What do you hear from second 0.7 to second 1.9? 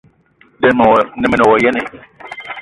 o ne wa yene?